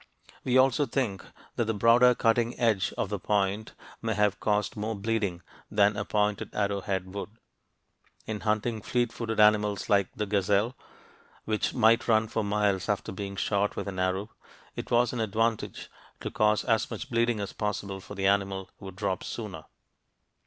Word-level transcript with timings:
We 0.43 0.57
also 0.57 0.87
think 0.87 1.23
that 1.57 1.65
the 1.65 1.75
broader 1.75 2.15
cutting 2.15 2.59
edge 2.59 2.91
of 2.97 3.09
the 3.09 3.19
point 3.19 3.73
may 4.01 4.15
have 4.15 4.39
caused 4.39 4.75
more 4.75 4.95
bleeding 4.95 5.43
than 5.69 5.95
a 5.95 6.03
pointed 6.03 6.55
arrowhead 6.55 7.13
would. 7.13 7.29
In 8.25 8.39
hunting 8.39 8.81
fleet 8.81 9.13
footed 9.13 9.39
animals 9.39 9.89
like 9.91 10.07
the 10.15 10.25
gazelle, 10.25 10.75
which 11.45 11.75
might 11.75 12.07
run 12.07 12.27
for 12.27 12.43
miles 12.43 12.89
after 12.89 13.11
being 13.11 13.35
shot 13.35 13.75
with 13.75 13.87
an 13.87 13.99
arrow, 13.99 14.31
it 14.75 14.89
was 14.89 15.13
an 15.13 15.19
advantage 15.19 15.87
to 16.21 16.31
cause 16.31 16.63
as 16.65 16.89
much 16.89 17.11
bleeding 17.11 17.39
as 17.39 17.53
possible, 17.53 17.99
for 18.01 18.15
the 18.15 18.25
animal 18.25 18.71
would 18.79 18.95
drop 18.95 19.23
sooner. 19.23 19.65